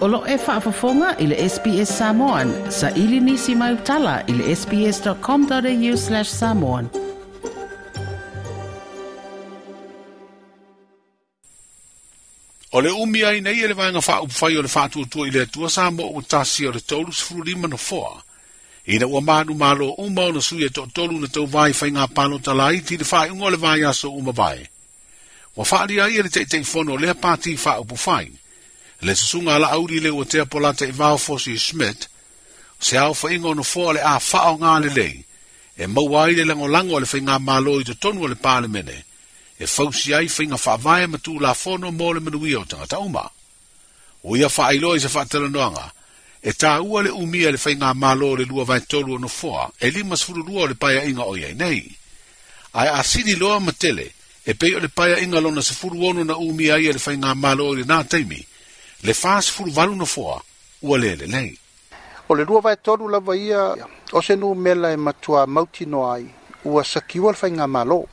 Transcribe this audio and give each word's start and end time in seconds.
Olo 0.00 0.24
e 0.26 0.36
whaafafonga 0.36 1.16
i 1.20 1.26
le 1.28 1.36
SPS 1.48 1.92
Samoan. 1.98 2.72
Sa 2.72 2.88
ili 2.90 3.20
nisi 3.20 3.54
mai 3.54 3.74
utala 3.76 4.22
i 4.26 4.32
le 4.32 4.56
sps.com.au 4.56 5.96
slash 6.00 6.30
samoan. 6.30 6.88
O 12.72 12.80
le 12.80 12.90
umi 13.02 13.24
ai 13.28 13.40
nei 13.44 13.60
e 13.60 13.68
le 13.68 13.74
vanga 13.76 13.98
wha 14.00 14.20
upwhai 14.24 14.56
o 14.56 14.62
le 14.64 14.68
wha 14.74 14.88
tuatua 14.88 15.28
i 15.28 15.30
le 15.30 15.46
tua 15.46 15.70
Samo 15.70 16.02
o 16.16 16.22
tasi 16.22 16.66
o 16.66 16.72
le 16.72 16.80
tolu 16.80 17.12
sifuru 17.12 17.42
lima 17.44 17.68
no 17.68 17.76
foa. 17.76 18.22
I 18.86 18.98
na 18.98 19.06
ua 19.06 19.20
mānu 19.20 19.52
mālo 19.58 19.90
o 19.92 20.02
umma 20.06 20.22
o 20.22 20.32
na 20.32 20.40
sui 20.40 20.64
e 20.64 20.68
to 20.70 20.86
tolu 20.94 21.18
na 21.20 21.26
tau 21.28 21.44
vai 21.50 21.72
whai 21.74 21.90
ngā 21.92 22.06
pano 22.14 22.38
talai 22.38 22.80
ti 22.86 22.96
le 22.96 23.04
wha 23.10 23.26
ungo 23.28 23.50
le 23.50 23.56
vai 23.56 23.84
aso 23.84 24.10
umma 24.14 24.32
Wa 24.32 25.64
wha 25.66 25.78
ai 25.86 26.16
e 26.16 26.22
le 26.22 26.28
teitei 26.30 26.64
fono 26.64 26.96
le 26.96 27.10
a 27.10 27.14
pāti 27.14 27.58
wha 27.64 27.80
upwhai 27.82 28.30
le 29.02 29.14
susuga 29.16 29.54
ala 29.54 29.70
auri 29.70 30.00
lea 30.00 30.12
ua 30.12 30.24
tea 30.24 30.44
polata 30.46 30.86
i 30.86 30.90
vaofosi 30.90 31.50
i 31.52 31.58
smit 31.58 32.06
o 32.06 32.08
se 32.84 32.96
aofaʻiga 32.96 33.46
ona 33.46 33.62
foa 33.62 33.92
le 33.92 34.00
a 34.02 34.18
faaoga 34.20 34.78
lelei 34.80 35.24
e 35.78 35.86
maua 35.86 36.24
ai 36.24 36.32
le 36.34 36.44
lagolago 36.44 36.94
o 36.94 37.00
le 37.00 37.06
faiga 37.06 37.38
mālo 37.38 37.80
i 37.80 37.84
totonu 37.84 38.22
o 38.24 38.28
le 38.28 38.34
palemene 38.34 39.04
e 39.58 39.66
fausi 39.66 40.14
ai 40.14 40.28
faiga 40.28 40.56
faavae 40.56 41.06
ma 41.06 41.18
tulafono 41.18 41.90
mo 41.92 42.12
le 42.12 42.20
manuia 42.20 42.58
o 42.60 42.64
tagata 42.64 42.98
uma 42.98 43.30
O 44.22 44.36
ia 44.36 44.48
faailoa 44.48 44.96
i 44.96 45.00
se 45.00 45.08
faatalanoaga 45.08 45.92
e 46.42 46.52
tāua 46.52 47.02
le 47.02 47.10
umia 47.10 47.50
le 47.50 47.58
faiga 47.58 47.94
mālo 47.94 48.36
le 48.36 48.44
lua 48.44 48.64
vai 48.64 48.80
tolu 48.80 49.12
e 49.12 49.16
o 49.16 49.18
no 49.18 49.28
foa 49.28 49.70
e 49.80 49.90
limasfululua 49.90 50.62
o 50.62 50.66
le 50.66 50.74
paia 50.74 51.04
inga 51.04 51.22
o 51.22 51.36
iai 51.36 51.54
nei 51.54 51.88
Ai 52.72 52.88
a 52.88 53.02
sidi 53.02 53.34
loa 53.36 53.60
ma 53.60 53.72
tele 53.72 54.12
e 54.44 54.54
pei 54.54 54.74
o 54.74 54.78
le 54.80 54.88
paeaʻiga 54.96 55.40
lona 55.40 55.62
sfuru 55.62 56.06
ono 56.06 56.24
na 56.24 56.36
umia 56.36 56.74
ai 56.74 56.86
e 56.86 56.92
le 56.92 56.98
faiga 56.98 57.34
mālo 57.34 57.72
i 57.72 57.80
lenā 57.80 58.04
taimi 58.08 58.44
le 59.02 59.14
fast 59.14 59.50
full 59.50 59.70
valu 59.70 59.94
no 59.94 60.04
foa 60.06 60.42
ua 60.82 60.98
lele 60.98 61.26
nei 61.26 61.58
o 62.28 62.34
le 62.34 62.44
rua 62.44 62.60
vaetolu 62.60 63.08
lava 63.08 63.34
ia 63.36 63.74
o 64.12 64.22
se 64.22 64.36
nu 64.36 64.54
mela 64.54 64.92
e 64.92 64.96
matua 64.96 65.46
mautinoa 65.46 66.14
ai 66.14 66.26
ua 66.64 66.84
sakiua 66.84 67.30
le 67.32 67.36
faiga 67.38 67.66
malo 67.66 68.04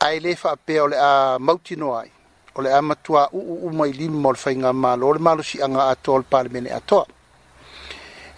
ae 0.00 0.18
lē 0.18 0.34
faapea 0.36 0.82
o 0.84 0.88
le 0.88 0.96
a 0.98 1.38
mautinoa 1.38 2.00
ai 2.02 2.10
o 2.54 2.62
le 2.62 2.72
a 2.72 2.82
matua 2.82 3.28
uu 3.32 3.66
uma 3.68 3.86
i 3.88 3.92
lima 3.92 4.28
o 4.28 4.32
le 4.32 4.38
faiga 4.38 4.72
malo 4.72 5.06
o 5.08 5.12
le 5.12 5.18
malosiaga 5.18 5.86
atoa 5.88 6.14
o 6.14 6.18
le 6.18 6.26
palemene 6.30 6.70
atoa 6.72 7.06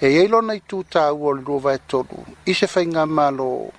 e 0.00 0.08
iai 0.08 0.28
lona 0.28 0.52
itutāua 0.54 1.32
o 1.32 1.34
le 1.34 1.42
rua 1.44 1.60
vaetolu 1.60 2.24
i 2.44 2.54
se 2.54 2.66
faiga 2.66 3.06
malo 3.06 3.72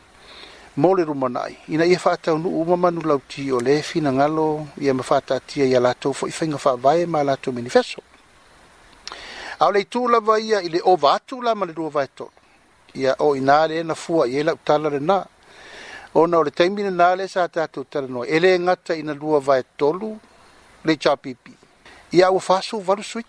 mole 0.78 1.04
rumanai 1.06 1.58
ina 1.70 1.86
ia 1.86 2.00
faataunuu 2.00 2.66
ma 2.66 2.78
manulauti 2.78 3.52
o 3.52 3.60
lē 3.60 3.82
finagalo 3.82 4.68
ia 4.82 4.94
ma 4.94 5.04
faataatia 5.04 5.66
ia 5.66 5.80
latou 5.80 6.14
foi 6.14 6.32
faiga 6.32 6.58
faavae 6.58 7.06
ma 7.06 7.24
latou 7.24 7.54
manifeso 7.54 8.00
ao 9.60 9.72
le 9.72 9.82
itu 9.82 10.08
lava 10.08 10.40
ia 10.40 10.62
i 10.62 10.70
le 10.70 10.82
ova 10.84 11.14
atu 11.14 11.42
la 11.42 11.56
ma 11.56 11.66
le 11.66 11.74
lua 11.74 11.90
vaetolu 11.90 12.32
ia 12.94 13.16
o 13.20 13.38
inā 13.38 13.68
lē 13.72 13.84
na 13.86 13.96
fua 13.96 14.28
i 14.28 14.36
ai 14.36 14.42
e 14.42 14.44
lautala 14.44 14.90
lenā 14.90 15.24
ona 16.16 16.38
o 16.40 16.44
le 16.44 16.52
taimi 16.52 16.84
lenā 16.84 17.16
lē 17.16 17.28
sa 17.28 17.48
tatou 17.48 17.84
tala 17.86 18.08
noa 18.08 18.28
e 18.28 18.40
lē 18.40 18.58
gata 18.68 18.96
ina 18.96 19.14
lua 19.14 19.40
vaetolu 19.40 20.12
le 20.86 20.94
itapipi 20.94 21.54
ia 22.12 22.32
ua 22.32 22.40
fasu 22.40 22.80
valu 22.80 23.04
suit 23.04 23.26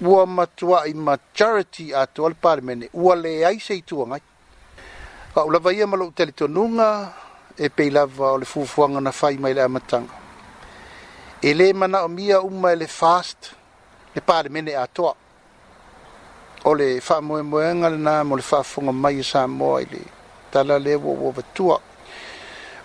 ua 0.00 0.24
matuaʻi 0.26 0.94
ma 0.94 1.16
charity 1.34 1.94
atu 1.94 2.26
a 2.26 2.28
le 2.28 2.34
palemene 2.40 2.88
ua 2.92 3.16
leai 3.16 3.58
se 3.60 3.74
itua 3.74 4.04
gai 4.12 4.20
Ka 5.34 5.44
ula 5.44 5.58
vaia 5.58 5.84
e 5.84 5.86
malo 5.86 6.10
tele 6.16 6.32
tonunga 6.32 7.12
e 7.56 7.68
peilava 7.70 8.32
o 8.32 8.38
le 8.38 8.44
fufuanga 8.46 9.00
na 9.00 9.12
fai 9.12 9.36
mai 9.36 9.52
le 9.52 9.62
amatanga. 9.62 10.14
E 11.42 11.52
le 11.54 11.72
mana 11.74 12.04
o 12.04 12.08
mia 12.08 12.40
umma 12.40 12.72
e 12.72 12.76
le 12.76 12.86
fast 12.86 13.52
le 14.14 14.20
pare 14.22 14.48
mene 14.48 14.72
a 14.74 14.86
toa. 14.86 15.14
O 16.64 16.72
le 16.74 17.00
faa 17.00 17.20
moe 17.20 17.42
moenga 17.42 17.88
le 17.90 17.98
na 17.98 18.24
mo 18.24 18.36
le 18.36 18.42
faa 18.42 18.62
funga 18.62 18.92
mai 18.92 19.18
e 19.18 19.22
saa 19.22 19.46
moa 19.46 19.80
i 19.82 19.84
le 19.90 20.00
tala 20.50 20.78
le 20.78 20.94
wo 20.94 21.12
wo 21.12 21.30
vatua. 21.30 21.76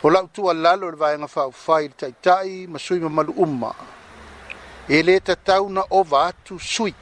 O 0.04 0.10
lau 0.10 0.28
tua 0.28 0.54
lalo 0.54 0.90
le 0.92 0.98
vaenga 0.98 1.28
faa 1.28 1.48
ufai 1.48 1.88
le 1.88 1.96
taitai 1.96 2.68
ma 2.68 2.78
sui 2.80 3.00
ma 3.00 3.08
malu 3.10 3.34
umma. 3.38 3.72
E 4.90 5.02
le 5.04 5.20
tatau 5.22 5.70
na 5.70 5.82
o 5.98 6.04
vatu 6.04 6.60
sui. 6.60 6.94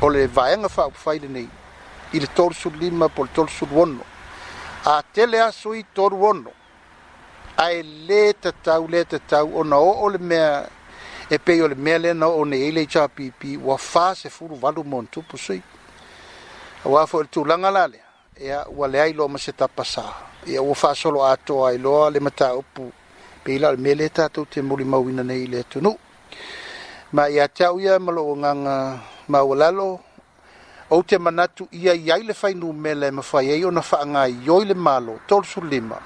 O 0.00 0.08
le 0.08 0.26
vaenga 0.28 0.68
faa 0.68 0.86
ufai 0.86 1.18
le 1.18 1.28
nei. 1.28 1.48
I 2.12 2.18
le 2.20 2.26
tolsu 2.32 2.70
lima 2.70 3.08
po 3.08 3.24
le 3.26 3.30
tolsu 3.34 3.66
wono 3.72 4.09
a 4.84 5.02
tele 5.12 5.40
aso 5.40 5.74
i 5.74 5.84
toru 5.94 6.24
ono 6.26 6.50
ae 7.56 7.82
lē 7.82 8.32
tatau 8.40 8.86
lē 8.88 9.04
tatau 9.04 9.58
ona 9.60 9.76
oo 9.76 10.08
le 10.08 10.18
mea 10.18 10.66
e 11.30 11.38
pei 11.38 11.60
o 11.62 11.68
le 11.68 11.74
mea 11.74 11.98
lena 11.98 12.26
oo 12.28 12.44
neiai 12.44 12.72
le 12.72 12.82
itapipi 12.82 13.56
ua 13.60 13.76
fasefuluvalu 13.78 14.80
mo 14.84 15.02
ntupu 15.02 15.36
soi 15.38 15.62
auā 16.84 17.06
foi 17.06 17.22
le 17.22 17.28
tulaga 17.28 17.70
la 17.70 17.86
lea 17.88 18.04
ia 18.40 18.64
ua 18.68 18.88
leai 18.88 19.12
loa 19.12 19.28
ma 19.28 19.36
se 19.38 19.52
tapasā 19.52 20.04
ia 20.46 20.62
ua 20.62 20.74
faasolo 20.74 21.24
atoa 21.26 21.68
ai 21.70 21.78
loa 21.78 22.08
le 22.10 22.20
mataupu 22.20 22.92
pei 23.44 23.58
la 23.58 23.68
o 23.68 23.72
le 23.76 23.78
mea 23.78 23.94
lē 23.94 24.08
tatou 24.08 24.46
te 24.46 24.62
mulimauina 24.62 25.22
nei 25.22 25.42
i 25.44 25.46
le 25.46 25.60
atunuu 25.60 25.98
ma 27.12 27.28
ia 27.28 27.48
te 27.48 27.64
au 27.64 27.78
ia 27.80 27.98
ma 28.00 28.12
loo 28.12 28.34
gaga 28.34 29.00
maua 29.28 29.54
ou 30.90 31.02
te 31.06 31.16
manatu 31.22 31.68
ia 31.70 31.94
i 31.94 32.10
ai 32.10 32.22
le 32.26 32.34
fainumele 32.34 33.06
e 33.08 33.10
mafai 33.10 33.50
ai 33.54 33.64
ona 33.64 33.80
faagaioi 33.82 34.64
le 34.66 34.74
malo 34.74 35.20
tolusulima 35.26 35.96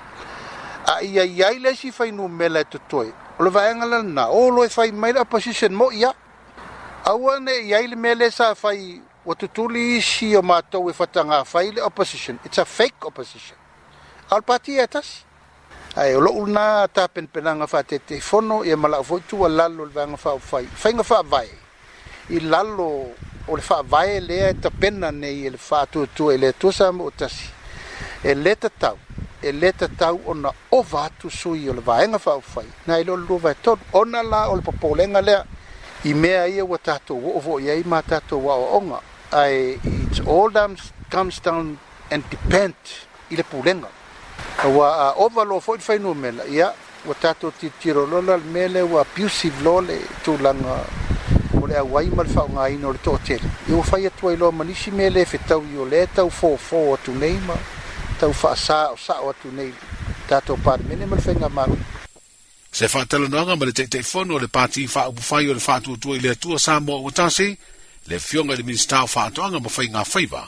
a 0.86 1.00
ia 1.02 1.24
i 1.24 1.42
ai 1.42 1.58
le 1.58 1.74
si 1.74 1.90
fainumele 1.92 2.60
e 2.60 2.64
totoe 2.68 3.12
o 3.38 3.42
le 3.44 3.50
vaega 3.50 3.86
lalana 3.86 4.28
o 4.28 4.50
loe 4.50 4.68
fai 4.68 4.90
mai 4.92 5.12
le 5.12 5.20
opposition 5.20 5.72
mo 5.72 5.90
ia 5.92 6.12
aua 7.04 7.40
ne 7.40 7.54
i 7.64 7.74
ai 7.74 7.86
le 7.88 7.96
mea 7.96 8.14
le 8.14 8.30
sa 8.30 8.54
fai 8.54 9.00
ua 9.24 9.34
tutuli 9.34 9.96
isi 9.96 10.36
o 10.36 10.42
matou 10.42 10.90
e 10.90 10.92
fataga 10.92 11.44
fai 11.44 11.72
le 11.72 11.80
opposition 11.82 12.38
its 12.44 12.58
a 12.58 12.64
fake 12.64 13.04
opposition 13.06 13.56
a 14.28 14.34
e 14.34 14.34
o 14.36 14.36
le 14.36 14.42
pati 14.44 14.72
ia 14.72 14.86
tasi 14.86 15.24
ae 15.96 16.14
o 16.16 16.20
lo'u 16.20 16.44
lanā 16.46 16.88
tapenapenaga 16.92 17.66
faatetei 17.66 18.20
fono 18.20 18.62
ia 18.64 18.74
e 18.74 18.76
malaʻu 18.76 19.02
foi 19.02 19.20
tua 19.26 19.48
lalo 19.48 19.84
le 19.86 19.92
vaega 19.92 20.16
faaofai 20.16 20.66
faiga 20.66 21.02
faavae 21.04 21.56
i 22.28 22.40
lalo 22.40 22.92
o 23.48 23.56
le 23.56 23.62
faavae 23.62 24.20
lea 24.20 24.48
e 24.50 24.54
tapena 24.54 25.10
nei 25.12 25.44
e 25.46 25.50
le 25.50 25.56
faatuatua 25.58 26.34
e 26.34 26.38
le 26.38 26.48
atusa 26.48 26.92
mo 26.92 27.10
tasi 27.10 27.48
e 28.24 28.32
lē 28.34 28.54
tatau 28.62 28.96
e 29.42 29.50
lē 29.52 29.70
tatau 29.80 30.20
ona 30.26 30.50
ova 30.72 31.04
atu 31.04 31.30
sui 31.30 31.60
i 31.68 31.72
le 31.76 31.80
vaega 31.84 32.18
faaufai 32.18 32.64
na 32.86 32.96
i 32.96 33.04
lo 33.04 33.16
lelua 33.16 33.54
tot 33.54 33.78
ona 33.92 34.22
la 34.22 34.48
o 34.48 34.54
le 34.56 34.62
popolega 34.62 35.20
lea 35.20 35.44
i 36.04 36.14
mea 36.14 36.46
ia 36.48 36.64
ua 36.64 36.78
tatou 36.78 37.20
oo 37.36 37.40
fo'i 37.40 37.68
ai 37.70 37.82
ma 37.84 38.00
tatou 38.02 38.40
aʻoaʻoga 38.48 39.00
ae 39.36 39.78
its 40.08 40.20
all 40.20 40.48
dams 40.50 40.80
comes 41.10 41.36
down 41.44 41.76
and 42.10 42.24
depend 42.30 42.74
i 43.30 43.36
le 43.36 43.44
pulega 43.44 43.88
ua 44.64 44.88
a 44.88 45.06
ova 45.20 45.44
loa 45.44 45.60
foʻi 45.60 45.76
le 45.76 45.84
fainua 45.84 46.14
mela 46.14 46.48
ia 46.48 46.72
ua 47.04 47.14
tatou 47.20 47.52
tiro 47.80 48.06
lola 48.06 48.36
le 48.40 48.46
mea 48.56 48.68
lea 48.68 48.84
ua 48.84 49.04
abusive 49.04 49.60
lo 49.62 49.80
le 49.80 50.00
tulaga 50.24 50.80
le 51.74 51.80
auai 51.80 52.08
ma 52.14 52.22
le 52.26 52.32
faaogāina 52.34 52.86
o 52.88 52.92
le 52.94 53.00
toʻatele 53.06 53.48
ia 53.68 53.74
ua 53.76 53.82
fai 53.88 54.06
atu 54.06 54.28
ai 54.30 54.36
loa 54.40 54.52
manisi 54.54 54.90
mea 54.96 55.10
lē 55.10 55.24
fetau 55.30 55.62
i 55.72 55.78
o 55.82 55.86
lē 55.92 56.04
tau 56.16 56.30
fofō 56.38 56.80
atu 56.96 57.14
nei 57.22 57.34
ma 57.48 57.56
tau 58.20 58.30
faasaʻosaʻo 58.30 59.32
atu 59.32 59.50
nei 59.58 59.72
tatou 60.30 60.56
palemene 60.64 61.06
ma 61.10 61.16
le 61.18 61.22
faiga 61.26 61.48
malu 61.48 61.76
se 62.78 62.88
faatalanoaga 62.94 63.56
ma 63.58 63.64
le 63.66 63.72
taʻitaʻifono 63.78 64.36
o 64.36 64.42
le 64.44 64.48
pati 64.56 64.86
faaupufai 64.94 65.48
o 65.50 65.54
le 65.58 65.66
faatuatua 65.68 66.16
i 66.18 66.24
le 66.24 66.30
atua 66.36 66.58
sa 66.66 66.78
moa 66.80 67.00
ua 67.02 67.10
tasi 67.18 67.48
le 68.08 68.18
fioga 68.26 68.54
i 68.54 68.58
le 68.58 68.62
minista 68.68 69.02
o 69.02 69.06
faatoʻaga 69.16 69.58
ma 69.64 69.68
faigā 69.76 70.04
faiva 70.12 70.42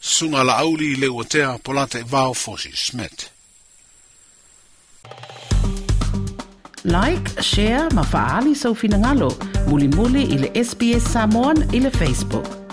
suga 0.00 0.42
laauli 0.48 0.94
i 0.94 1.00
le 1.02 1.12
ua 1.16 1.24
tea 1.24 1.52
polata 1.64 1.98
e 2.00 2.04
vao 2.14 2.32
fosi 2.34 2.72
smit 2.74 3.28
Like, 6.82 7.28
share, 7.42 7.92
ma 7.92 8.00
faali 8.02 8.54
sa 8.56 8.70
so 8.72 8.74
finangalo. 8.74 9.28
ngalo. 9.28 9.49
Mulimuli 9.66 10.22
ile 10.22 10.50
SPS 10.64 11.04
Samoan 11.12 11.64
ile 11.72 11.90
Facebook. 11.90 12.69